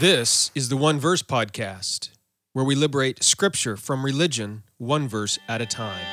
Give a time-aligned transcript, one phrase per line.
[0.00, 2.10] This is the One Verse Podcast,
[2.52, 6.04] where we liberate scripture from religion one verse at a time.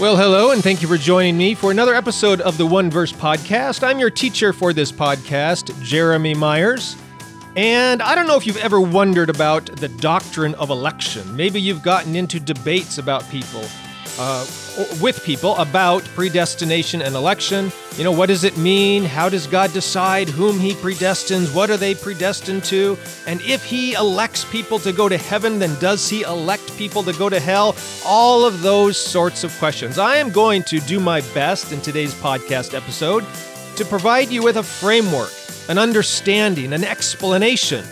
[0.00, 3.12] Well, hello, and thank you for joining me for another episode of the One Verse
[3.12, 3.86] Podcast.
[3.86, 6.96] I'm your teacher for this podcast, Jeremy Myers.
[7.56, 11.34] And I don't know if you've ever wondered about the doctrine of election.
[11.34, 13.64] Maybe you've gotten into debates about people,
[14.20, 14.46] uh,
[15.00, 17.72] with people about predestination and election.
[17.96, 19.04] You know, what does it mean?
[19.04, 21.52] How does God decide whom He predestines?
[21.52, 22.96] What are they predestined to?
[23.26, 27.12] And if He elects people to go to heaven, then does He elect people to
[27.14, 27.74] go to hell?
[28.06, 29.98] All of those sorts of questions.
[29.98, 33.24] I am going to do my best in today's podcast episode
[33.74, 35.32] to provide you with a framework
[35.70, 37.84] an understanding, an explanation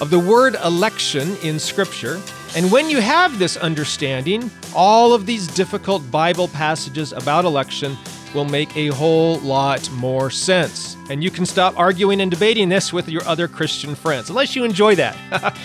[0.00, 2.20] of the word election in Scripture.
[2.54, 7.96] And when you have this understanding, all of these difficult Bible passages about election
[8.36, 10.96] will make a whole lot more sense.
[11.10, 14.30] And you can stop arguing and debating this with your other Christian friends.
[14.30, 15.16] Unless you enjoy that,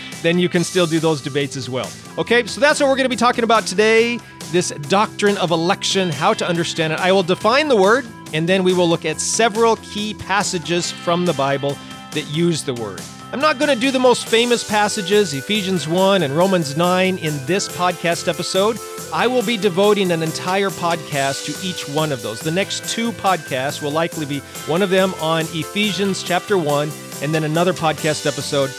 [0.24, 1.88] then you can still do those debates as well.
[2.18, 4.20] Okay, so that's what we're going to be talking about today
[4.52, 7.00] this doctrine of election, how to understand it.
[7.00, 8.06] I will define the word,
[8.36, 11.78] and then we will look at several key passages from the Bible
[12.12, 13.02] that use the word.
[13.32, 17.46] I'm not going to do the most famous passages, Ephesians 1 and Romans 9, in
[17.46, 18.78] this podcast episode.
[19.14, 22.42] I will be devoting an entire podcast to each one of those.
[22.42, 26.92] The next two podcasts will likely be one of them on Ephesians chapter 1,
[27.22, 28.70] and then another podcast episode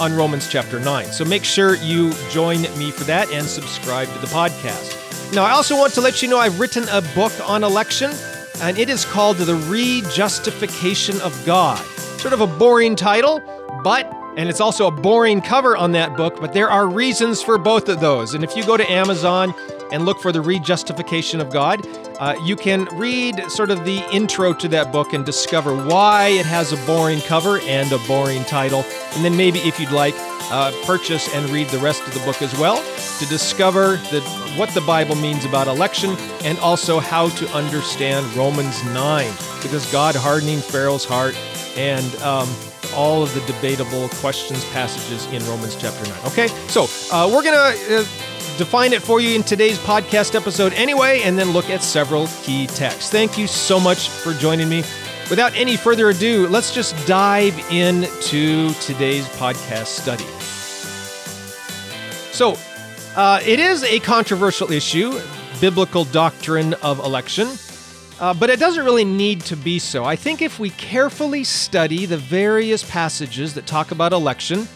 [0.00, 1.06] on Romans chapter 9.
[1.12, 5.32] So make sure you join me for that and subscribe to the podcast.
[5.32, 8.12] Now, I also want to let you know I've written a book on election,
[8.62, 11.78] and it is called The Rejustification of God.
[12.18, 13.40] Sort of a boring title,
[13.82, 17.56] but and it's also a boring cover on that book, but there are reasons for
[17.56, 18.34] both of those.
[18.34, 19.54] And if you go to Amazon
[19.92, 21.86] and look for the rejustification of God,
[22.18, 26.46] uh, you can read sort of the intro to that book and discover why it
[26.46, 28.84] has a boring cover and a boring title.
[29.14, 30.14] And then maybe, if you'd like,
[30.50, 32.76] uh, purchase and read the rest of the book as well
[33.18, 34.20] to discover the,
[34.56, 39.30] what the Bible means about election and also how to understand Romans 9,
[39.62, 41.36] because God hardening Pharaoh's heart
[41.76, 42.48] and um,
[42.94, 46.18] all of the debatable questions, passages in Romans chapter 9.
[46.26, 48.06] Okay, so uh, we're going to.
[48.58, 52.66] Define it for you in today's podcast episode anyway, and then look at several key
[52.66, 53.10] texts.
[53.10, 54.82] Thank you so much for joining me.
[55.28, 60.24] Without any further ado, let's just dive into today's podcast study.
[62.32, 62.56] So,
[63.14, 65.20] uh, it is a controversial issue,
[65.60, 67.48] biblical doctrine of election,
[68.20, 70.04] uh, but it doesn't really need to be so.
[70.04, 74.66] I think if we carefully study the various passages that talk about election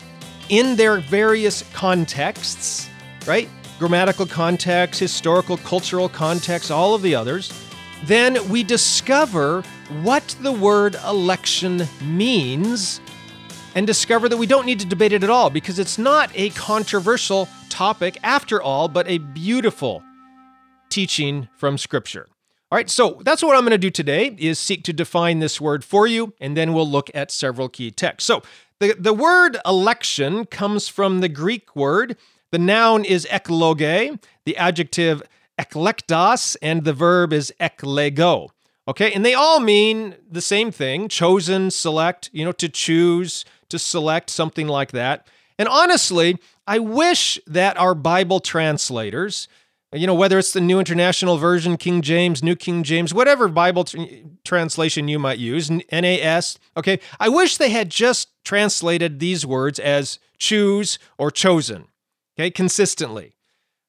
[0.50, 2.89] in their various contexts,
[3.26, 3.48] right?
[3.80, 7.50] grammatical context, historical, cultural context, all of the others,
[8.04, 9.62] then we discover
[10.02, 13.00] what the word election means
[13.74, 16.50] and discover that we don't need to debate it at all because it's not a
[16.50, 20.02] controversial topic after all, but a beautiful
[20.90, 22.26] teaching from Scripture.
[22.70, 25.58] All right, so that's what I'm going to do today is seek to define this
[25.58, 28.26] word for you, and then we'll look at several key texts.
[28.26, 28.42] So
[28.78, 32.18] the, the word election comes from the Greek word
[32.50, 35.22] the noun is ekloge, the adjective
[35.58, 38.48] eklektos, and the verb is eklego.
[38.88, 43.78] Okay, and they all mean the same thing chosen, select, you know, to choose, to
[43.78, 45.28] select, something like that.
[45.58, 49.46] And honestly, I wish that our Bible translators,
[49.92, 53.84] you know, whether it's the New International Version, King James, New King James, whatever Bible
[53.84, 53.98] tr-
[54.44, 60.18] translation you might use, NAS, okay, I wish they had just translated these words as
[60.38, 61.89] choose or chosen
[62.40, 63.34] okay, consistently.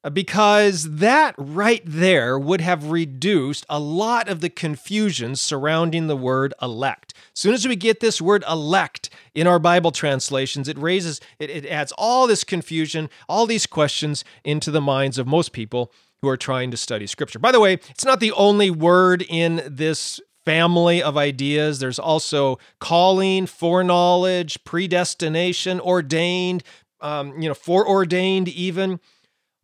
[0.04, 6.16] Uh, because that right there would have reduced a lot of the confusion surrounding the
[6.16, 7.14] word elect.
[7.32, 11.50] As soon as we get this word elect in our Bible translations, it raises, it,
[11.50, 16.28] it adds all this confusion, all these questions into the minds of most people who
[16.28, 17.38] are trying to study Scripture.
[17.38, 21.78] By the way, it's not the only word in this family of ideas.
[21.78, 26.64] There's also calling, foreknowledge, predestination, ordained,
[27.02, 29.00] um, you know, foreordained even.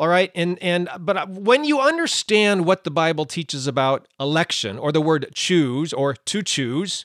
[0.00, 4.92] All right, and and but when you understand what the Bible teaches about election or
[4.92, 7.04] the word choose or to choose,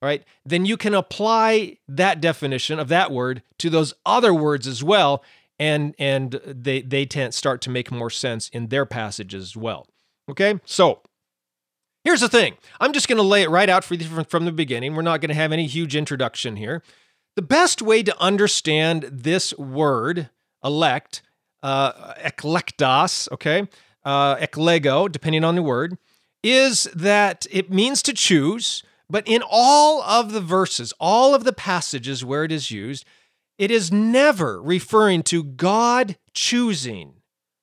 [0.00, 4.66] all right, then you can apply that definition of that word to those other words
[4.66, 5.22] as well,
[5.58, 9.86] and and they they tend start to make more sense in their passages as well.
[10.30, 11.02] Okay, so
[12.04, 14.52] here's the thing: I'm just going to lay it right out for you from the
[14.52, 14.94] beginning.
[14.94, 16.82] We're not going to have any huge introduction here.
[17.36, 20.30] The best way to understand this word,
[20.62, 21.22] elect,
[21.62, 23.68] uh, eklektos, okay,
[24.04, 25.98] uh, eklego, depending on the word,
[26.44, 31.52] is that it means to choose, but in all of the verses, all of the
[31.52, 33.04] passages where it is used,
[33.58, 37.14] it is never referring to God choosing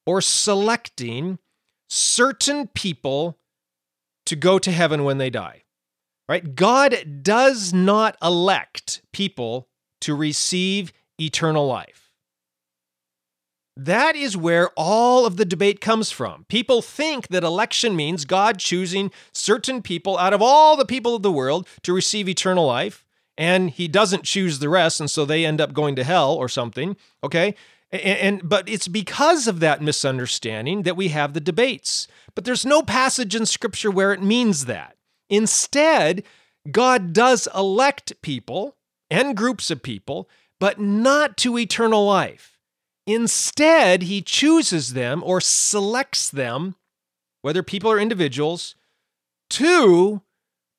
[0.06, 1.40] or selecting
[1.90, 3.38] certain people
[4.26, 5.61] to go to heaven when they die.
[6.30, 6.56] Right?
[6.56, 9.68] God does not elect people
[10.02, 12.12] to receive eternal life.
[13.78, 16.46] That is where all of the debate comes from.
[16.50, 21.24] People think that election means God choosing certain people out of all the people of
[21.24, 23.06] the world to receive eternal life,
[23.38, 26.50] and he doesn't choose the rest, and so they end up going to hell or
[26.50, 26.98] something.
[27.24, 27.56] Okay?
[27.92, 32.08] And, and, but it's because of that misunderstanding that we have the debates.
[32.36, 34.96] But there's no passage in scripture where it means that.
[35.32, 36.24] Instead,
[36.70, 38.76] God does elect people
[39.10, 40.30] and groups of people,
[40.60, 42.60] but not to eternal life.
[43.08, 46.76] Instead, he chooses them or selects them,
[47.42, 48.76] whether people or individuals,
[49.50, 50.22] to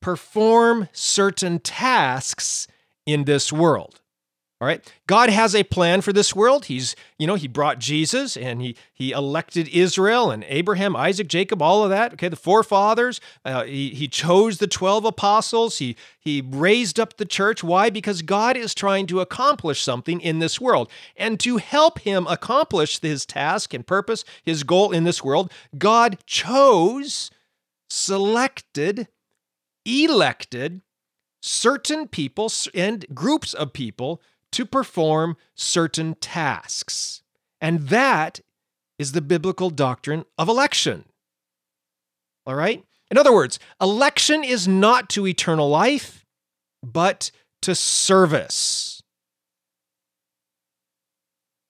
[0.01, 2.67] perform certain tasks
[3.05, 3.99] in this world.
[4.63, 4.93] All right.
[5.07, 6.67] God has a plan for this world.
[6.67, 11.61] He's, you know, he brought Jesus and he he elected Israel and Abraham, Isaac, Jacob,
[11.61, 12.13] all of that.
[12.13, 13.19] Okay, the forefathers.
[13.43, 15.79] Uh, he, he chose the 12 apostles.
[15.79, 17.61] He he raised up the church.
[17.61, 17.89] Why?
[17.89, 20.89] Because God is trying to accomplish something in this world.
[21.17, 26.19] And to help him accomplish his task and purpose, his goal in this world, God
[26.25, 27.31] chose,
[27.89, 29.09] selected,
[29.83, 30.83] elected
[31.43, 34.21] certain people and groups of people
[34.53, 37.21] to perform certain tasks.
[37.59, 38.41] And that
[38.99, 41.05] is the biblical doctrine of election.
[42.45, 42.83] All right?
[43.09, 46.25] In other words, election is not to eternal life,
[46.81, 48.92] but to service.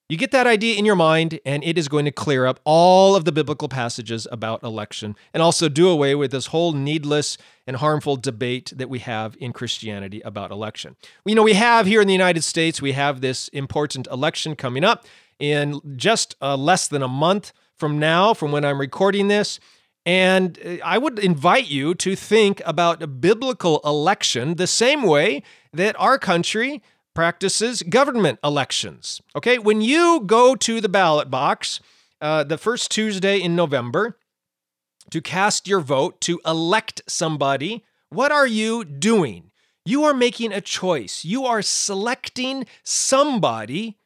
[0.09, 3.15] You get that idea in your mind, and it is going to clear up all
[3.15, 7.77] of the biblical passages about election and also do away with this whole needless and
[7.77, 10.97] harmful debate that we have in Christianity about election.
[11.25, 14.83] You know, we have here in the United States, we have this important election coming
[14.83, 15.05] up
[15.39, 19.57] in just uh, less than a month from now, from when I'm recording this.
[20.05, 25.43] And uh, I would invite you to think about a biblical election the same way
[25.71, 26.83] that our country
[27.13, 29.21] practices government elections.
[29.35, 31.79] Okay, when you go to the ballot box
[32.21, 34.17] uh, the first Tuesday in November
[35.11, 39.51] to cast your vote to elect somebody, what are you doing?
[39.85, 41.25] You are making a choice.
[41.25, 43.97] You are selecting somebody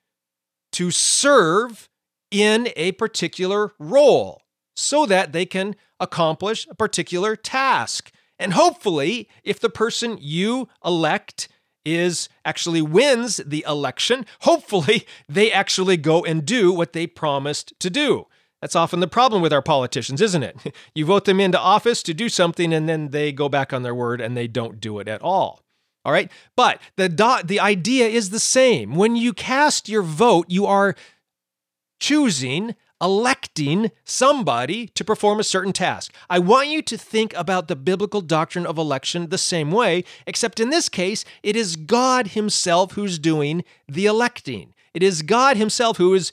[0.71, 1.89] to serve
[2.31, 4.42] in a particular role
[4.75, 8.12] so that they can accomplish a particular task.
[8.39, 11.48] And hopefully, if the person you elect
[11.87, 17.89] is actually wins the election, hopefully they actually go and do what they promised to
[17.89, 18.27] do.
[18.61, 20.57] That's often the problem with our politicians, isn't it?
[20.95, 23.93] You vote them into office to do something and then they go back on their
[23.93, 25.61] word and they don't do it at all.
[26.03, 26.31] All right?
[26.55, 28.95] But the dot, the idea is the same.
[28.95, 30.95] When you cast your vote, you are
[31.99, 36.13] choosing electing somebody to perform a certain task.
[36.29, 40.59] I want you to think about the biblical doctrine of election the same way, except
[40.59, 44.73] in this case, it is God Himself who's doing the electing.
[44.94, 46.31] It is God Himself who is,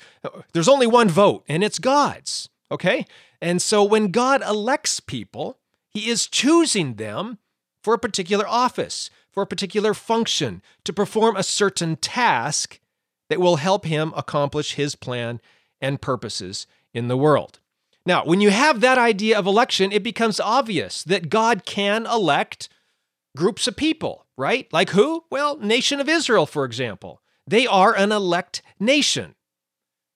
[0.53, 2.49] there's only one vote, and it's God's.
[2.71, 3.07] Okay?
[3.43, 7.39] And so when God elects people, He is choosing them
[7.83, 12.81] for a particular office, for a particular function, to perform a certain task
[13.29, 15.41] that will help Him accomplish His plan
[15.81, 17.61] and purposes in the world.
[18.07, 22.69] Now, when you have that idea of election, it becomes obvious that God can elect
[23.37, 24.71] groups of people, right?
[24.73, 25.25] Like who?
[25.31, 27.23] Well, nation of Israel, for example.
[27.47, 29.35] They are an elect nation.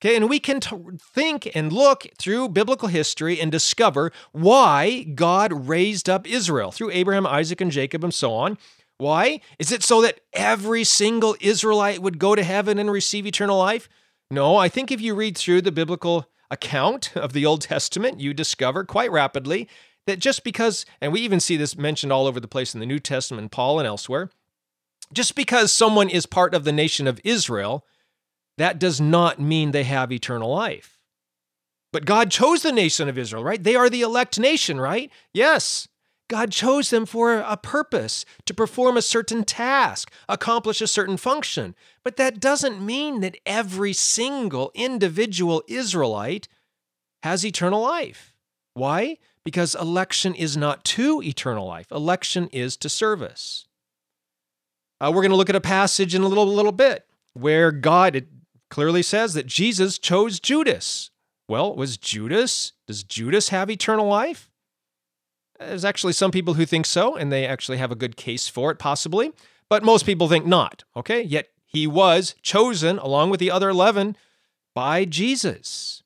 [0.01, 5.69] Okay, and we can t- think and look through biblical history and discover why God
[5.69, 8.59] raised up Israel through Abraham, Isaac, and Jacob, and so on.
[8.99, 9.41] Why?
[9.59, 13.89] Is it so that every single Israelite would go to heaven and receive eternal life?
[14.31, 18.35] No, I think if you read through the biblical account of the Old Testament, you
[18.35, 19.69] discover quite rapidly
[20.07, 22.87] that just because, and we even see this mentioned all over the place in the
[22.87, 24.31] New Testament, Paul and elsewhere,
[25.13, 27.85] just because someone is part of the nation of Israel,
[28.59, 30.99] that does not mean they have eternal life.
[31.93, 33.63] But God chose the nation of Israel, right?
[33.63, 35.11] They are the elect nation, right?
[35.33, 35.89] Yes.
[36.29, 41.75] God chose them for a purpose, to perform a certain task, accomplish a certain function.
[42.05, 46.49] But that doesn't mean that every single individual Israelite
[47.23, 48.35] has eternal life.
[48.75, 49.17] Why?
[49.43, 53.67] Because election is not to eternal life, election is to service.
[55.01, 58.17] Uh, we're going to look at a passage in a little, little bit where God
[58.17, 58.29] it
[58.69, 61.11] clearly says that Jesus chose Judas.
[61.49, 64.48] Well, was Judas, does Judas have eternal life?
[65.59, 68.71] There's actually some people who think so, and they actually have a good case for
[68.71, 69.33] it, possibly,
[69.69, 71.21] but most people think not, okay?
[71.23, 74.17] Yet he was chosen along with the other 11
[74.75, 76.03] by Jesus.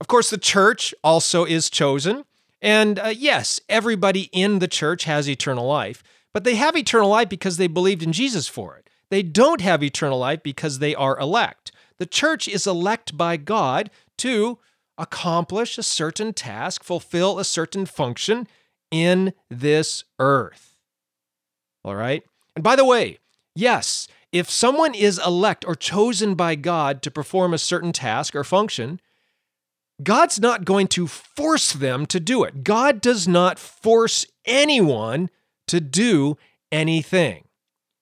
[0.00, 2.24] Of course, the church also is chosen.
[2.62, 7.28] And uh, yes, everybody in the church has eternal life, but they have eternal life
[7.28, 8.88] because they believed in Jesus for it.
[9.10, 11.72] They don't have eternal life because they are elect.
[11.98, 14.58] The church is elect by God to
[14.96, 18.46] accomplish a certain task, fulfill a certain function
[18.90, 20.76] in this earth.
[21.84, 22.22] All right?
[22.54, 23.18] And by the way,
[23.54, 28.44] yes, if someone is elect or chosen by God to perform a certain task or
[28.44, 29.00] function,
[30.02, 32.64] God's not going to force them to do it.
[32.64, 35.30] God does not force anyone
[35.68, 36.36] to do
[36.72, 37.44] anything.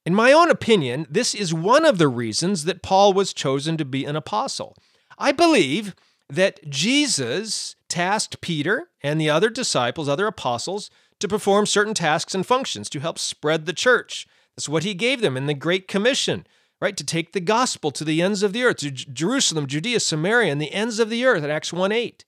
[0.06, 3.84] In my own opinion, this is one of the reasons that Paul was chosen to
[3.84, 4.76] be an apostle.
[5.18, 5.94] I believe
[6.28, 12.46] that Jesus tasked Peter and the other disciples, other apostles, to perform certain tasks and
[12.46, 14.26] functions to help spread the church.
[14.56, 16.46] That's what he gave them in the Great Commission
[16.80, 16.96] right?
[16.96, 20.60] To take the gospel to the ends of the earth, to Jerusalem, Judea, Samaria, and
[20.60, 22.24] the ends of the earth in Acts 1 8.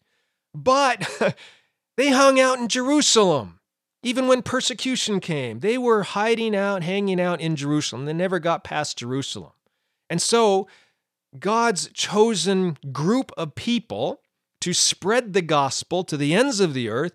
[0.54, 1.36] But
[1.96, 3.60] they hung out in Jerusalem.
[4.02, 8.06] Even when persecution came, they were hiding out, hanging out in Jerusalem.
[8.06, 9.52] They never got past Jerusalem.
[10.08, 10.68] And so,
[11.38, 14.20] God's chosen group of people
[14.60, 17.14] to spread the gospel to the ends of the earth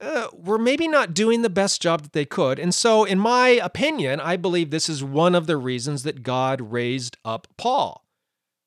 [0.00, 2.58] uh, were maybe not doing the best job that they could.
[2.58, 6.60] And so, in my opinion, I believe this is one of the reasons that God
[6.60, 8.04] raised up Paul,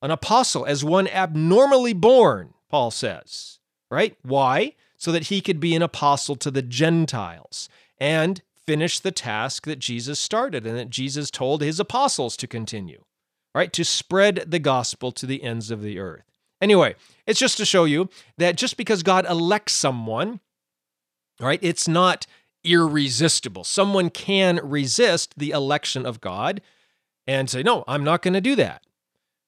[0.02, 3.60] an apostle, as one abnormally born, Paul says,
[3.92, 4.18] right?
[4.24, 4.74] Why?
[4.98, 9.80] So that he could be an apostle to the Gentiles and finish the task that
[9.80, 13.04] Jesus started and that Jesus told his apostles to continue,
[13.54, 13.72] right?
[13.74, 16.24] To spread the gospel to the ends of the earth.
[16.62, 20.40] Anyway, it's just to show you that just because God elects someone,
[21.40, 21.60] right?
[21.62, 22.28] It's not
[22.64, 23.64] irresistible.
[23.64, 26.62] Someone can resist the election of God
[27.26, 28.84] and say, no, I'm not going to do that.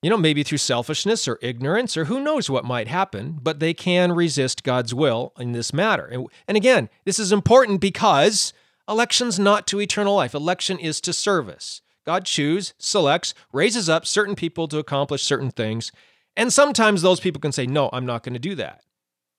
[0.01, 3.73] You know, maybe through selfishness or ignorance or who knows what might happen, but they
[3.73, 6.25] can resist God's will in this matter.
[6.47, 8.51] And, again, this is important because
[8.89, 11.81] election's not to eternal life, election is to service.
[12.05, 15.91] God chooses, selects, raises up certain people to accomplish certain things.
[16.35, 18.83] And sometimes those people can say, no, I'm not going to do that.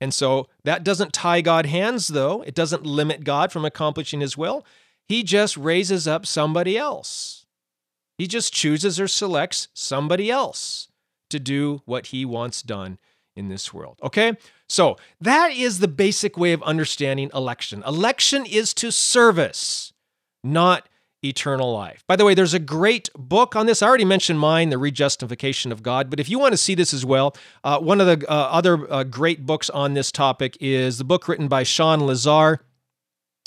[0.00, 2.42] And so that doesn't tie God hands, though.
[2.42, 4.64] It doesn't limit God from accomplishing his will.
[5.06, 7.46] He just raises up somebody else.
[8.18, 10.88] He just chooses or selects somebody else
[11.30, 12.98] to do what he wants done
[13.34, 13.98] in this world.
[14.02, 14.36] Okay?
[14.68, 17.82] So that is the basic way of understanding election.
[17.86, 19.92] Election is to service,
[20.44, 20.88] not
[21.24, 22.04] eternal life.
[22.06, 23.82] By the way, there's a great book on this.
[23.82, 26.10] I already mentioned mine, The Rejustification of God.
[26.10, 28.92] But if you want to see this as well, uh, one of the uh, other
[28.92, 32.60] uh, great books on this topic is the book written by Shawn Lazar,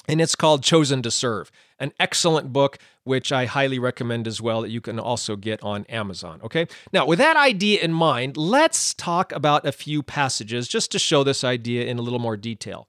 [0.07, 1.51] and it's called Chosen to Serve.
[1.77, 5.83] An excellent book, which I highly recommend as well, that you can also get on
[5.85, 6.39] Amazon.
[6.43, 6.67] Okay.
[6.93, 11.23] Now, with that idea in mind, let's talk about a few passages just to show
[11.23, 12.87] this idea in a little more detail.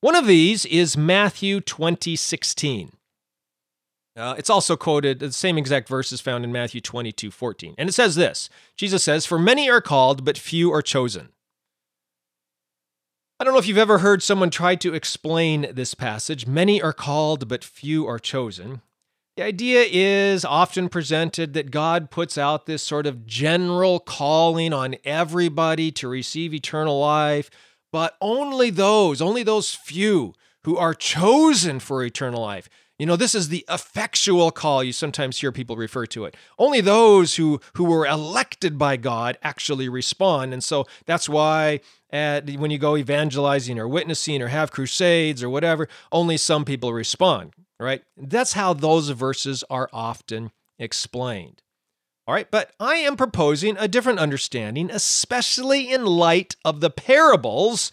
[0.00, 2.92] One of these is Matthew 20, 16.
[4.18, 7.74] Uh, it's also quoted, the same exact verse is found in Matthew 22 14.
[7.78, 11.28] And it says this Jesus says, For many are called, but few are chosen.
[13.40, 16.48] I don't know if you've ever heard someone try to explain this passage.
[16.48, 18.82] Many are called, but few are chosen.
[19.36, 24.96] The idea is often presented that God puts out this sort of general calling on
[25.04, 27.48] everybody to receive eternal life,
[27.92, 30.34] but only those, only those few
[30.64, 32.68] who are chosen for eternal life
[32.98, 36.36] you know, this is the effectual call you sometimes hear people refer to it.
[36.58, 40.52] Only those who who were elected by God actually respond.
[40.52, 45.50] And so that's why at, when you go evangelizing or witnessing or have crusades or
[45.50, 48.02] whatever, only some people respond, right?
[48.16, 51.62] That's how those verses are often explained.
[52.26, 57.90] All right, but I am proposing a different understanding, especially in light of the parables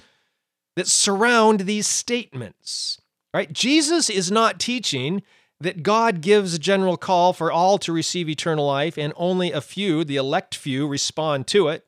[0.75, 2.99] that surround these statements.
[3.35, 3.51] Right?
[3.51, 5.21] Jesus is not teaching
[5.59, 9.59] that God gives a general call for all to receive eternal life and only a
[9.59, 11.85] few, the elect few, respond to it.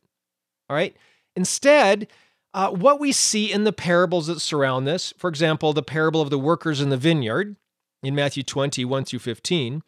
[0.70, 0.94] All right?
[1.38, 2.10] Instead,
[2.54, 6.32] uh, what we see in the parables that surround this, for example, the parable of
[6.32, 7.56] the workers in the vineyard
[8.04, 9.84] in Matthew 20, 1 through 15,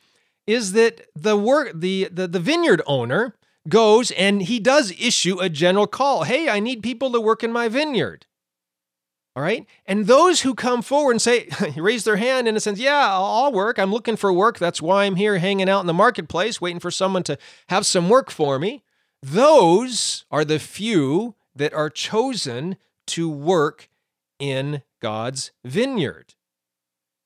[0.47, 3.35] is that the work the, the, the vineyard owner
[3.67, 6.23] goes and he does issue a general call.
[6.23, 8.27] Hey, I need people to work in my vineyard.
[9.35, 9.65] All right.
[9.85, 13.53] And those who come forward and say, raise their hand in a sense, yeah, I'll
[13.53, 13.77] work.
[13.77, 14.59] I'm looking for work.
[14.59, 17.37] That's why I'm here hanging out in the marketplace, waiting for someone to
[17.69, 18.83] have some work for me.
[19.21, 23.89] Those are the few that are chosen to work
[24.39, 26.35] in God's vineyard.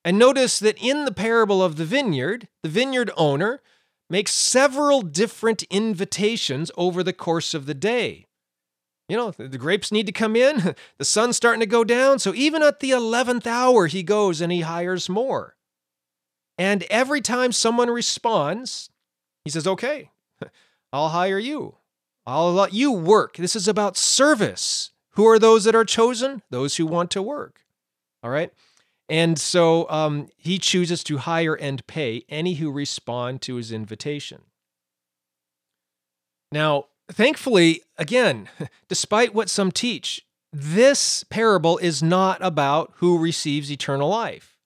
[0.05, 3.61] And notice that in the parable of the vineyard, the vineyard owner
[4.09, 8.27] makes several different invitations over the course of the day.
[9.13, 12.17] You know, the grapes need to come in, the sun's starting to go down.
[12.17, 15.55] So even at the 11th hour, he goes and he hires more.
[16.57, 18.89] And every time someone responds,
[19.45, 20.09] he says, Okay,
[20.91, 21.75] I'll hire you.
[22.25, 23.37] I'll let you work.
[23.37, 24.89] This is about service.
[25.11, 26.41] Who are those that are chosen?
[26.49, 27.61] Those who want to work.
[28.23, 28.51] All right.
[29.09, 34.41] And so um, he chooses to hire and pay any who respond to his invitation.
[36.51, 38.49] Now, thankfully, again,
[38.87, 44.57] despite what some teach, this parable is not about who receives eternal life.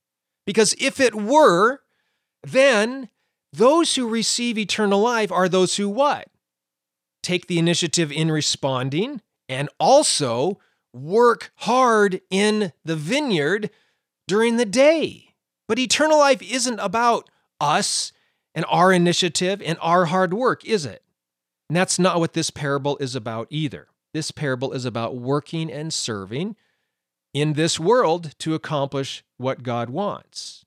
[0.46, 1.82] Because if it were,
[2.44, 3.10] then
[3.54, 6.28] those who receive eternal life are those who what?
[7.24, 10.60] Take the initiative in responding and also
[10.94, 13.70] work hard in the vineyard
[14.28, 15.34] during the day.
[15.68, 18.12] But eternal life isn't about us
[18.56, 21.04] and our initiative and our hard work, is it?
[21.70, 23.88] And that's not what this parable is about either.
[24.14, 26.56] This parable is about working and serving
[27.34, 30.66] in this world to accomplish what God wants.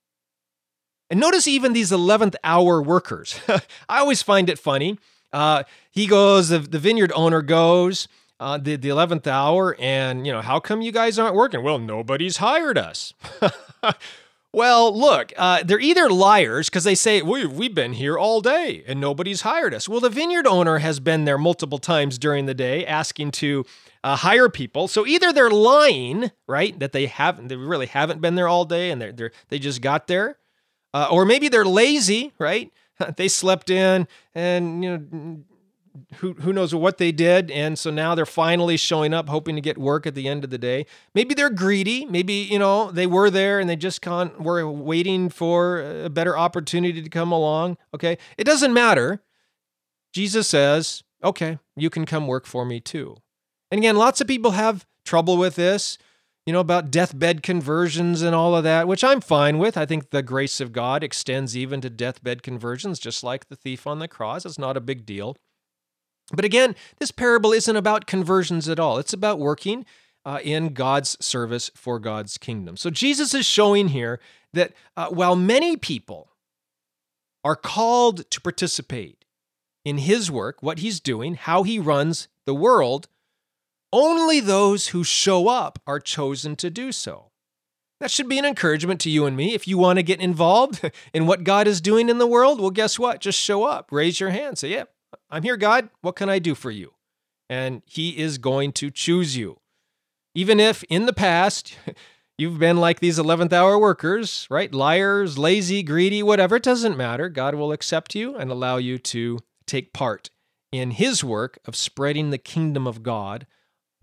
[1.08, 3.40] And notice even these 11th hour workers.
[3.88, 4.98] I always find it funny.
[5.32, 8.06] Uh, he goes, the, the vineyard owner goes,
[8.38, 11.62] uh, the, the 11th hour, and, you know, how come you guys aren't working?
[11.62, 13.12] Well, nobody's hired us.
[14.52, 18.82] well, look, uh, they're either liars because they say, we, we've been here all day
[18.86, 19.88] and nobody's hired us.
[19.88, 23.64] Well, the vineyard owner has been there multiple times during the day asking to
[24.02, 24.88] uh, hire people.
[24.88, 28.90] So either they're lying, right, that they haven't, they really haven't been there all day
[28.90, 30.36] and they're, they're they just got there,
[30.92, 32.72] uh, or maybe they're lazy, right?
[33.16, 35.44] they slept in and you know
[36.16, 37.50] who who knows what they did.
[37.50, 40.50] And so now they're finally showing up hoping to get work at the end of
[40.50, 40.86] the day.
[41.14, 42.04] Maybe they're greedy.
[42.06, 46.36] Maybe you know they were there and they just can't were waiting for a better
[46.36, 47.76] opportunity to come along.
[47.94, 48.18] Okay.
[48.38, 49.22] It doesn't matter.
[50.12, 53.16] Jesus says okay you can come work for me too.
[53.70, 55.98] And again lots of people have trouble with this
[56.46, 59.76] you know about deathbed conversions and all of that which i'm fine with.
[59.76, 63.86] I think the grace of god extends even to deathbed conversions just like the thief
[63.86, 64.44] on the cross.
[64.44, 65.36] It's not a big deal
[66.32, 68.98] but again, this parable isn't about conversions at all.
[68.98, 69.84] It's about working
[70.24, 72.76] uh, in God's service for God's kingdom.
[72.76, 74.20] So Jesus is showing here
[74.52, 76.30] that uh, while many people
[77.44, 79.24] are called to participate
[79.84, 83.08] in his work, what he's doing, how he runs the world,
[83.92, 87.30] only those who show up are chosen to do so.
[87.98, 89.54] That should be an encouragement to you and me.
[89.54, 92.70] If you want to get involved in what God is doing in the world, well,
[92.70, 93.20] guess what?
[93.20, 94.84] Just show up, raise your hand, say, Yeah,
[95.30, 95.90] I'm here, God.
[96.00, 96.94] What can I do for you?
[97.48, 99.60] And He is going to choose you.
[100.34, 101.76] Even if in the past
[102.38, 104.74] you've been like these 11th hour workers, right?
[104.74, 107.28] Liars, lazy, greedy, whatever, it doesn't matter.
[107.28, 110.30] God will accept you and allow you to take part
[110.72, 113.46] in His work of spreading the kingdom of God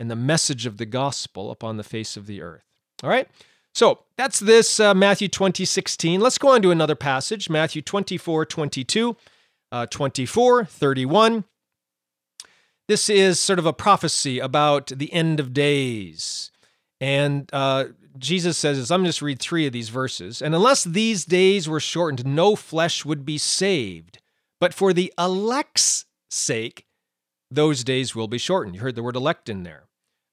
[0.00, 2.64] and the message of the gospel upon the face of the earth.
[3.02, 3.28] All right?
[3.74, 6.20] So that's this uh, Matthew 20, 16.
[6.20, 9.16] Let's go on to another passage, Matthew 24, 22
[9.72, 11.44] uh, 24, 31.
[12.88, 16.50] This is sort of a prophecy about the end of days.
[17.00, 17.86] And uh,
[18.18, 20.40] Jesus says, I'm just read three of these verses.
[20.40, 24.18] And unless these days were shortened, no flesh would be saved.
[24.60, 26.86] But for the elect's sake,
[27.50, 28.74] those days will be shortened.
[28.74, 29.84] You heard the word elect in there.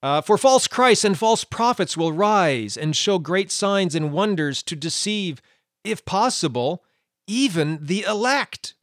[0.01, 4.61] Uh, for false Christs and false prophets will rise and show great signs and wonders
[4.63, 5.41] to deceive,
[5.83, 6.83] if possible,
[7.27, 8.74] even the elect.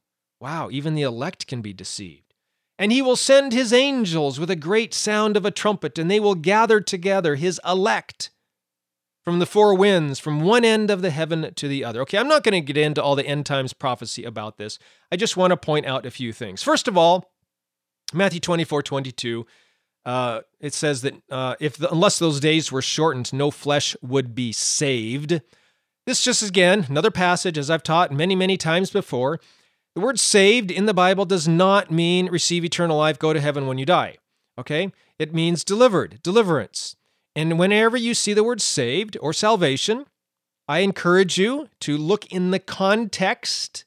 [0.43, 2.35] Wow, even the elect can be deceived.
[2.77, 6.19] And he will send his angels with a great sound of a trumpet, and they
[6.19, 8.31] will gather together his elect
[9.25, 12.01] from the four winds, from one end of the heaven to the other.
[12.01, 14.81] Okay, I'm not going to get into all the end times prophecy about this.
[15.13, 16.61] I just want to point out a few things.
[16.61, 17.31] First of all,
[18.13, 19.47] Matthew 24, 22,
[20.05, 24.35] uh, it says that uh, if the, unless those days were shortened, no flesh would
[24.35, 25.41] be saved.
[26.05, 29.39] This just again another passage, as I've taught many, many times before.
[29.95, 33.67] The word saved in the Bible does not mean receive eternal life, go to heaven
[33.67, 34.17] when you die.
[34.59, 34.93] Okay?
[35.19, 36.97] It means delivered, deliverance.
[37.37, 40.07] And whenever you see the word saved or salvation,
[40.69, 43.85] I encourage you to look in the context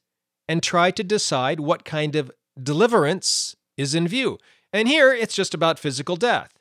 [0.48, 4.38] and try to decide what kind of deliverance is in view.
[4.72, 6.52] And here it's just about physical death.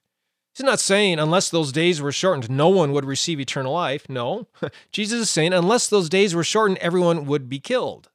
[0.54, 4.08] He's not saying unless those days were shortened, no one would receive eternal life.
[4.08, 4.46] No.
[4.92, 8.08] Jesus is saying unless those days were shortened, everyone would be killed.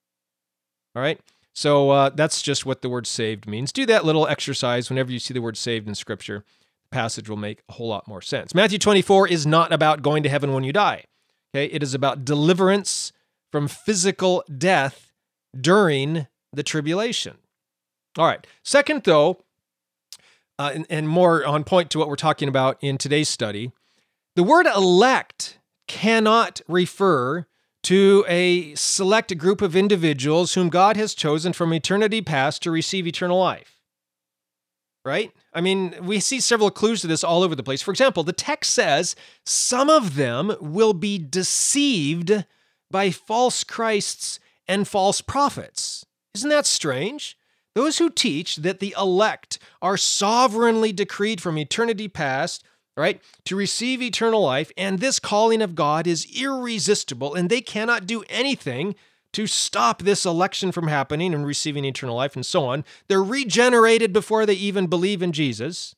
[0.96, 1.20] All right.
[1.54, 3.72] So uh, that's just what the word saved means.
[3.72, 6.46] Do that little exercise whenever you see the word saved in Scripture.
[6.84, 8.56] The passage will make a whole lot more sense.
[8.56, 11.06] Matthew 24 is not about going to heaven when you die.
[11.54, 13.12] Okay, it is about deliverance
[13.52, 15.12] from physical death
[15.60, 17.38] during the tribulation.
[18.18, 18.46] All right.
[18.64, 19.44] Second, though,
[20.58, 23.72] uh, and, and more on point to what we're talking about in today's study,
[24.36, 27.48] the word elect cannot refer
[27.84, 33.08] to a select group of individuals whom God has chosen from eternity past to receive
[33.08, 33.76] eternal life.
[35.06, 35.32] Right?
[35.54, 37.82] I mean, we see several clues to this all over the place.
[37.82, 39.16] For example, the text says
[39.46, 42.46] some of them will be deceived
[42.92, 46.06] by false Christs and false prophets.
[46.36, 47.38] Isn't that strange?
[47.76, 52.64] Those who teach that the elect are sovereignly decreed from eternity past
[53.00, 53.22] right?
[53.46, 58.24] To receive eternal life, and this calling of God is irresistible, and they cannot do
[58.30, 58.96] anything
[59.34, 62.84] to stop this election from happening and receiving eternal life and so on.
[63.08, 65.96] They're regenerated before they even believe in Jesus.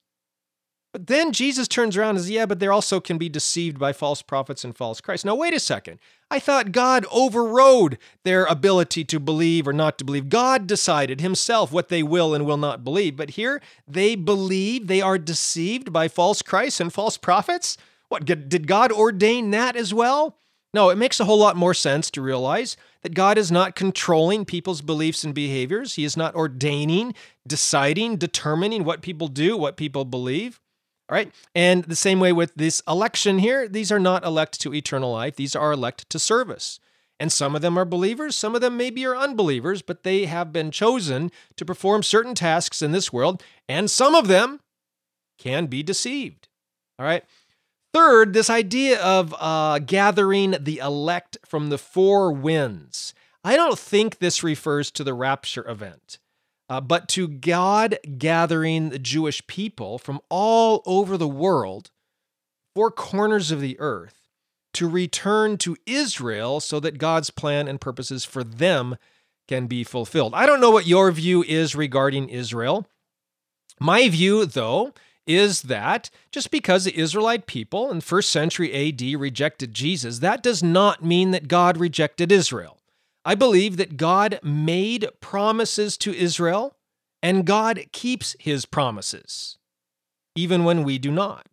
[0.91, 3.93] But then Jesus turns around and says, Yeah, but they also can be deceived by
[3.93, 5.23] false prophets and false Christ.
[5.23, 5.99] Now, wait a second.
[6.31, 10.29] I thought God overrode their ability to believe or not to believe.
[10.29, 13.17] God decided himself what they will and will not believe.
[13.17, 17.75] But here, they believe they are deceived by false Christ and false prophets.
[18.07, 20.37] What, did God ordain that as well?
[20.73, 24.45] No, it makes a whole lot more sense to realize that God is not controlling
[24.45, 25.95] people's beliefs and behaviors.
[25.95, 27.13] He is not ordaining,
[27.45, 30.61] deciding, determining what people do, what people believe.
[31.11, 31.31] All right.
[31.53, 35.35] And the same way with this election here, these are not elect to eternal life,
[35.35, 36.79] these are elect to service.
[37.19, 40.53] And some of them are believers, some of them maybe are unbelievers, but they have
[40.53, 44.61] been chosen to perform certain tasks in this world, and some of them
[45.37, 46.47] can be deceived.
[46.97, 47.25] All right.
[47.93, 53.13] Third, this idea of uh, gathering the elect from the four winds.
[53.43, 56.19] I don't think this refers to the rapture event
[56.71, 61.91] uh, but to God gathering the Jewish people from all over the world,
[62.73, 64.29] four corners of the earth,
[64.75, 68.95] to return to Israel so that God's plan and purposes for them
[69.49, 70.33] can be fulfilled.
[70.33, 72.87] I don't know what your view is regarding Israel.
[73.77, 74.93] My view, though,
[75.27, 80.63] is that just because the Israelite people in first century AD rejected Jesus, that does
[80.63, 82.77] not mean that God rejected Israel.
[83.23, 86.75] I believe that God made promises to Israel
[87.21, 89.57] and God keeps his promises,
[90.35, 91.47] even when we do not.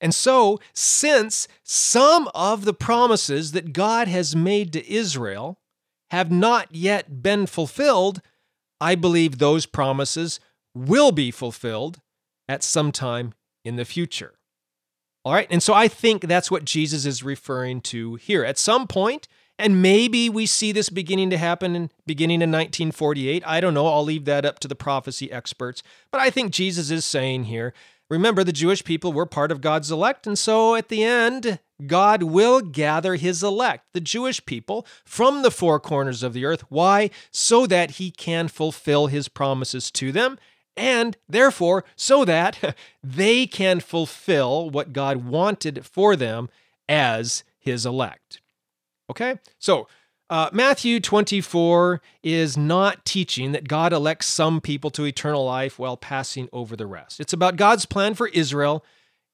[0.00, 5.58] And so, since some of the promises that God has made to Israel
[6.10, 8.20] have not yet been fulfilled,
[8.80, 10.40] I believe those promises
[10.74, 12.00] will be fulfilled
[12.48, 13.32] at some time
[13.64, 14.34] in the future.
[15.24, 18.44] All right, and so I think that's what Jesus is referring to here.
[18.44, 19.26] At some point,
[19.58, 23.42] and maybe we see this beginning to happen in beginning in 1948.
[23.46, 23.86] I don't know.
[23.86, 25.82] I'll leave that up to the prophecy experts.
[26.10, 27.72] But I think Jesus is saying here,
[28.10, 32.24] remember the Jewish people were part of God's elect, and so at the end, God
[32.24, 36.64] will gather his elect, the Jewish people, from the four corners of the earth.
[36.68, 37.10] Why?
[37.30, 40.38] So that he can fulfill his promises to them,
[40.76, 46.48] and therefore, so that they can fulfill what God wanted for them
[46.88, 48.40] as his elect.
[49.10, 49.38] Okay?
[49.58, 49.88] So,
[50.30, 55.96] uh, Matthew 24 is not teaching that God elects some people to eternal life while
[55.96, 57.20] passing over the rest.
[57.20, 58.84] It's about God's plan for Israel.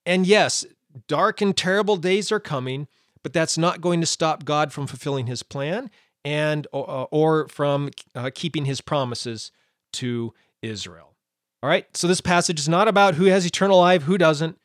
[0.04, 0.66] And yes,
[1.06, 2.88] dark and terrible days are coming,
[3.22, 5.90] but that's not going to stop God from fulfilling his plan
[6.24, 9.52] and uh, or from uh, keeping his promises
[9.92, 11.14] to Israel.
[11.62, 11.86] All right?
[11.96, 14.58] So this passage is not about who has eternal life, who doesn't.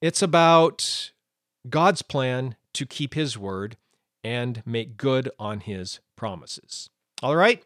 [0.00, 1.10] It's about
[1.68, 3.76] God's plan to keep his word
[4.28, 6.90] and make good on his promises.
[7.22, 7.64] All right?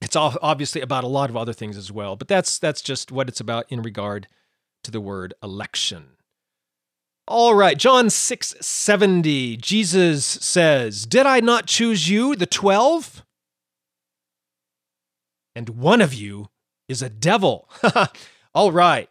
[0.00, 3.28] It's obviously about a lot of other things as well, but that's that's just what
[3.28, 4.26] it's about in regard
[4.82, 6.16] to the word election.
[7.28, 13.24] All right, John 6 70, Jesus says, Did I not choose you, the 12?
[15.54, 16.48] And one of you
[16.88, 17.68] is a devil.
[18.54, 19.08] All right.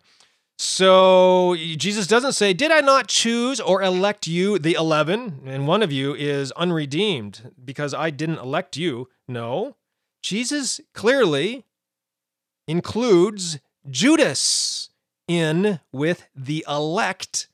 [0.58, 5.41] So Jesus doesn't say, Did I not choose or elect you, the 11?
[5.46, 9.08] And one of you is unredeemed because I didn't elect you.
[9.28, 9.76] No.
[10.24, 11.63] Jesus clearly
[12.67, 14.89] includes Judas
[15.28, 17.48] in with the elect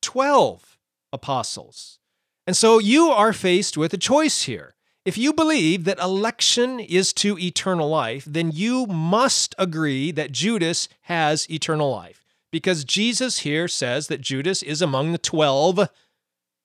[0.00, 0.78] 12
[1.12, 1.98] apostles.
[2.46, 4.74] And so you are faced with a choice here.
[5.04, 10.88] If you believe that election is to eternal life, then you must agree that Judas
[11.02, 12.19] has eternal life.
[12.50, 15.88] Because Jesus here says that Judas is among the 12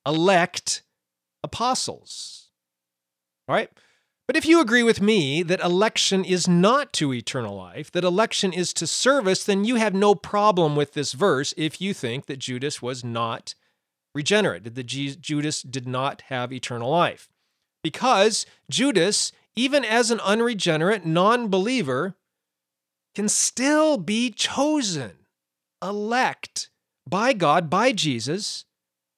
[0.05, 0.83] elect
[1.43, 2.49] apostles.
[3.47, 3.69] All right?
[4.27, 8.51] But if you agree with me that election is not to eternal life, that election
[8.51, 12.39] is to service, then you have no problem with this verse if you think that
[12.39, 13.53] Judas was not
[14.15, 17.29] regenerate, that Judas did not have eternal life.
[17.83, 22.15] Because Judas, even as an unregenerate non believer,
[23.13, 25.11] can still be chosen,
[25.87, 26.69] elect
[27.07, 28.65] by God, by Jesus,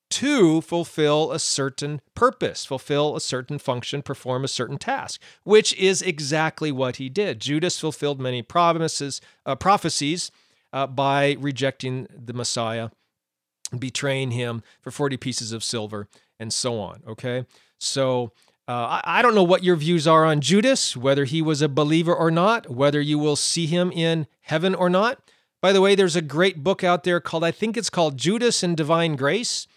[0.09, 6.01] to fulfill a certain purpose, fulfill a certain function, perform a certain task, which is
[6.01, 7.41] exactly what he did.
[7.41, 10.31] Judas fulfilled many promises, uh, prophecies
[10.71, 12.89] uh, by rejecting the Messiah,
[13.77, 16.07] betraying him for 40 pieces of silver,
[16.39, 17.01] and so on.
[17.07, 17.45] Okay?
[17.77, 18.31] So,
[18.67, 21.69] uh, I, I don't know what your views are on Judas, whether he was a
[21.69, 25.21] believer or not, whether you will see him in heaven or not.
[25.61, 28.63] By the way, there's a great book out there called, I think it's called Judas
[28.63, 29.67] and Divine Grace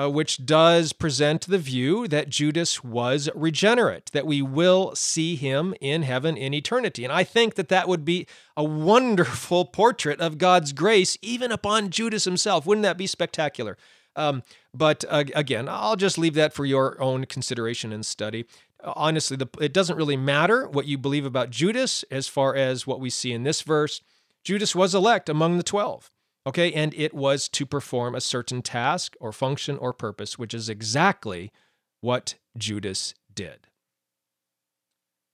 [0.00, 5.74] uh, which does present the view that Judas was regenerate, that we will see him
[5.80, 7.04] in heaven in eternity.
[7.04, 8.26] And I think that that would be
[8.56, 12.66] a wonderful portrait of God's grace, even upon Judas himself.
[12.66, 13.76] Wouldn't that be spectacular?
[14.16, 18.46] Um, but uh, again, I'll just leave that for your own consideration and study.
[18.82, 23.00] Honestly, the, it doesn't really matter what you believe about Judas as far as what
[23.00, 24.00] we see in this verse.
[24.44, 26.10] Judas was elect among the 12.
[26.46, 30.68] Okay, and it was to perform a certain task or function or purpose, which is
[30.68, 31.52] exactly
[32.00, 33.66] what Judas did.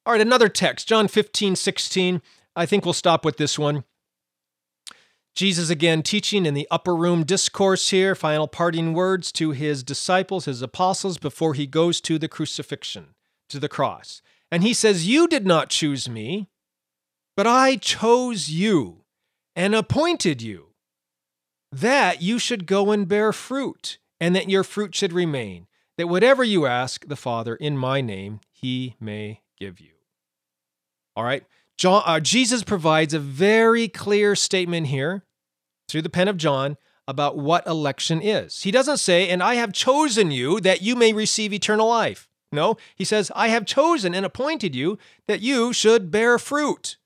[0.05, 2.23] All right, another text, John 15, 16.
[2.57, 3.85] I think we'll stop with this one.
[5.35, 10.47] Jesus again teaching in the upper room discourse here, final parting words to his disciples,
[10.47, 13.15] his apostles, before he goes to the crucifixion,
[13.51, 14.23] to the cross.
[14.51, 16.49] And he says, You did not choose me,
[17.37, 19.05] but I chose you
[19.55, 20.69] and appointed you
[21.71, 25.67] that you should go and bear fruit, and that your fruit should remain,
[25.99, 29.93] that whatever you ask the Father in my name, he may give you.
[31.15, 31.45] All right.
[31.77, 35.25] John, uh, Jesus provides a very clear statement here
[35.89, 38.63] through the pen of John about what election is.
[38.63, 42.29] He doesn't say, and I have chosen you that you may receive eternal life.
[42.51, 46.97] No, he says, I have chosen and appointed you that you should bear fruit.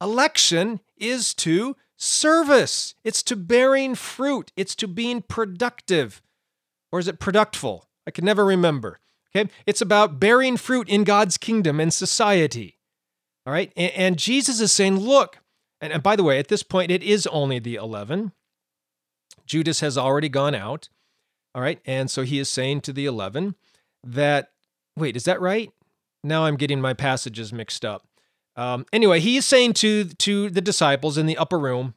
[0.00, 2.94] Election is to service.
[3.04, 4.52] It's to bearing fruit.
[4.56, 6.22] It's to being productive.
[6.92, 7.82] Or is it productful?
[8.06, 9.00] I can never remember.
[9.34, 9.50] Okay?
[9.66, 12.78] It's about bearing fruit in God's kingdom and society.
[13.46, 13.72] All right?
[13.76, 15.38] And, and Jesus is saying, look,
[15.80, 18.32] and, and by the way, at this point, it is only the 11.
[19.46, 20.88] Judas has already gone out.
[21.54, 21.80] All right?
[21.86, 23.54] And so he is saying to the 11
[24.04, 24.50] that,
[24.96, 25.70] wait, is that right?
[26.22, 28.06] Now I'm getting my passages mixed up.
[28.56, 31.94] Um, anyway, he is saying to to the disciples in the upper room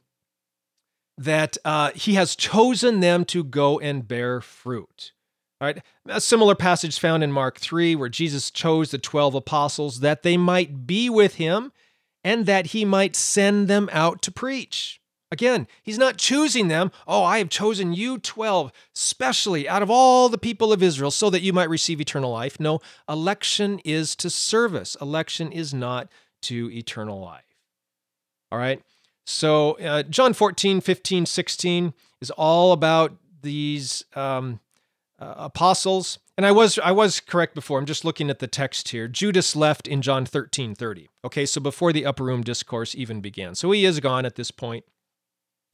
[1.16, 5.12] that uh, he has chosen them to go and bear fruit.
[5.60, 10.00] All right, a similar passage found in Mark 3, where Jesus chose the 12 apostles
[10.00, 11.72] that they might be with him
[12.24, 15.02] and that he might send them out to preach.
[15.30, 16.90] Again, he's not choosing them.
[17.06, 21.28] Oh, I have chosen you 12, specially out of all the people of Israel, so
[21.28, 22.58] that you might receive eternal life.
[22.58, 26.08] No, election is to service, election is not
[26.42, 27.44] to eternal life.
[28.52, 28.82] All right.
[29.24, 34.60] So, uh, John 14, 15, 16 is all about these um,
[35.18, 36.18] uh, apostles.
[36.36, 37.78] And I was I was correct before.
[37.78, 39.06] I'm just looking at the text here.
[39.08, 41.08] Judas left in John 13, 30.
[41.24, 43.54] Okay, so before the upper room discourse even began.
[43.54, 44.84] So he is gone at this point.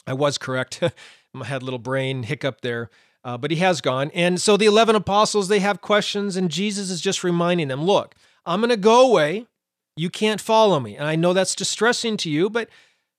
[0.06, 0.82] I was correct.
[1.34, 2.90] I had a little brain hiccup there.
[3.22, 4.10] Uh, but he has gone.
[4.14, 8.14] And so the 11 apostles, they have questions, and Jesus is just reminding them look,
[8.44, 9.46] I'm going to go away.
[9.96, 10.96] You can't follow me.
[10.96, 12.68] And I know that's distressing to you, but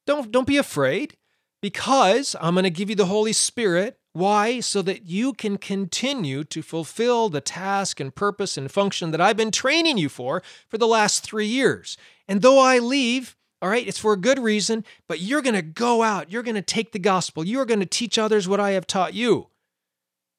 [0.06, 1.18] don't, don't be afraid
[1.62, 3.98] because I'm going to give you the Holy Spirit.
[4.14, 4.60] Why?
[4.60, 9.38] So that you can continue to fulfill the task and purpose and function that I've
[9.38, 11.98] been training you for for the last three years.
[12.28, 15.62] And though I leave, all right, it's for a good reason, but you're going to
[15.62, 16.32] go out.
[16.32, 17.44] You're going to take the gospel.
[17.44, 19.48] You're going to teach others what I have taught you.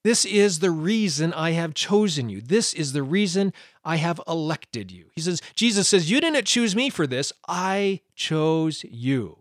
[0.04, 2.40] This is the reason I have chosen you.
[2.40, 3.52] This is the reason
[3.84, 5.06] I have elected you.
[5.14, 7.32] He says, Jesus says, You didn't choose me for this.
[7.48, 9.38] I chose you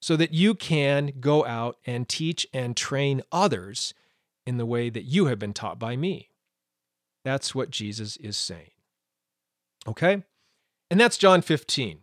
[0.00, 3.94] so that you can go out and teach and train others
[4.46, 6.30] in the way that you have been taught by me.
[7.24, 8.70] That's what Jesus is saying.
[9.86, 10.22] Okay?
[10.90, 11.98] And that's John 15.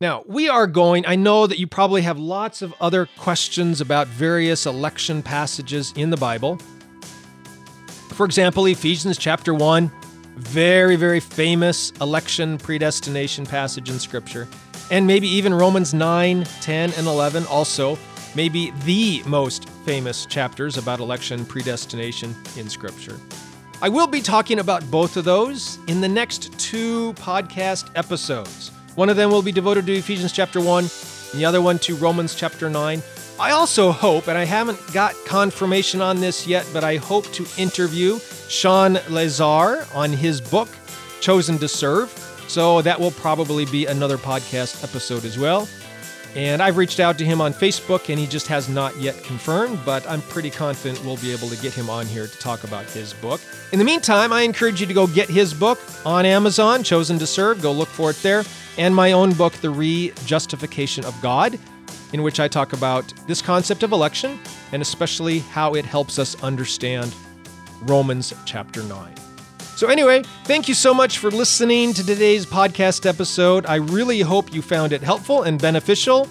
[0.00, 4.08] Now, we are going, I know that you probably have lots of other questions about
[4.08, 6.58] various election passages in the Bible.
[8.22, 9.90] For example, Ephesians chapter 1,
[10.36, 14.46] very, very famous election predestination passage in Scripture.
[14.92, 17.98] And maybe even Romans 9, 10, and 11, also
[18.36, 23.18] maybe the most famous chapters about election predestination in Scripture.
[23.82, 28.70] I will be talking about both of those in the next two podcast episodes.
[28.94, 31.96] One of them will be devoted to Ephesians chapter 1, and the other one to
[31.96, 33.02] Romans chapter 9.
[33.40, 37.46] I also hope, and I haven't got confirmation on this yet, but I hope to
[37.58, 38.18] interview
[38.48, 40.68] Shawn Lazar on his book,
[41.20, 42.10] Chosen to Serve.
[42.46, 45.68] So that will probably be another podcast episode as well.
[46.34, 49.78] And I've reached out to him on Facebook and he just has not yet confirmed,
[49.84, 52.84] but I'm pretty confident we'll be able to get him on here to talk about
[52.86, 53.40] his book.
[53.72, 57.26] In the meantime, I encourage you to go get his book on Amazon, Chosen to
[57.26, 57.60] Serve.
[57.60, 58.44] Go look for it there.
[58.78, 61.58] And my own book, The Re Justification of God,
[62.12, 64.38] in which I talk about this concept of election
[64.72, 67.14] and especially how it helps us understand
[67.82, 69.14] Romans chapter 9.
[69.74, 73.66] So, anyway, thank you so much for listening to today's podcast episode.
[73.66, 76.28] I really hope you found it helpful and beneficial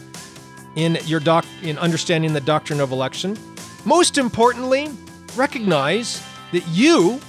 [0.76, 3.38] in your doc- in understanding the doctrine of election.
[3.84, 4.90] Most importantly,
[5.36, 7.20] recognize that you,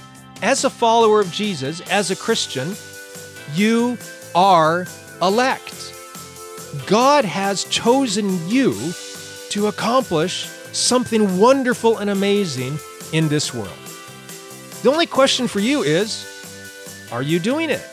[0.41, 2.75] as a follower of Jesus, as a Christian,
[3.53, 3.97] you
[4.35, 4.87] are
[5.21, 5.93] elect.
[6.87, 8.93] God has chosen you
[9.49, 12.79] to accomplish something wonderful and amazing
[13.11, 13.69] in this world.
[14.81, 16.29] The only question for you is
[17.11, 17.87] are you doing it?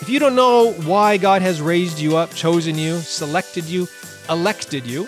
[0.00, 3.88] If you don't know why God has raised you up, chosen you, selected you,
[4.28, 5.06] elected you,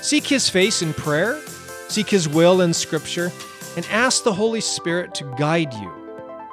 [0.00, 1.40] seek His face in prayer,
[1.88, 3.32] seek His will in Scripture,
[3.76, 5.92] and ask the Holy Spirit to guide you,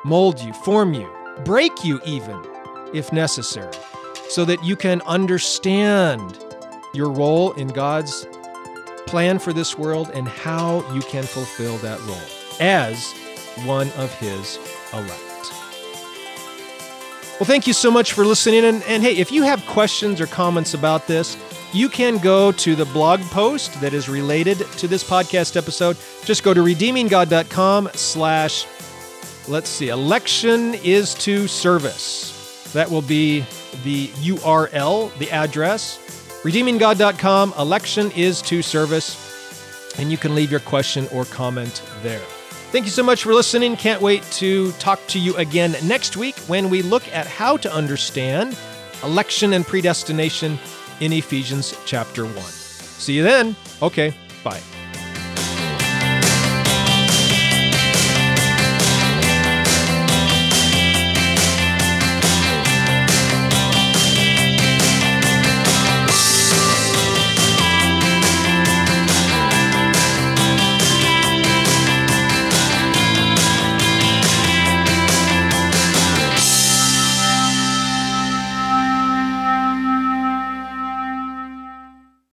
[0.04, 1.10] mold you, form you,
[1.44, 2.38] break you even,
[2.94, 3.74] if necessary,
[4.30, 6.38] so that you can understand
[6.94, 8.28] your role in God's
[9.06, 12.18] plan for this world and how you can fulfill that role
[12.60, 13.12] as
[13.66, 14.58] one of his
[14.94, 15.22] elect.
[17.40, 18.64] Well, thank you so much for listening.
[18.64, 21.38] And, and, hey, if you have questions or comments about this,
[21.74, 25.98] you can go to the blog post that is related to this podcast episode.
[26.24, 28.66] Just go to redeeminggod.com slash,
[29.50, 32.35] let's see, election is to service.
[32.76, 33.46] That will be
[33.86, 35.98] the URL, the address.
[36.44, 39.96] Redeeminggod.com, election is to service.
[39.98, 42.20] And you can leave your question or comment there.
[42.74, 43.78] Thank you so much for listening.
[43.78, 47.74] Can't wait to talk to you again next week when we look at how to
[47.74, 48.58] understand
[49.04, 50.60] election and predestination
[51.00, 52.36] in Ephesians chapter 1.
[52.36, 53.56] See you then.
[53.82, 54.60] Okay, bye.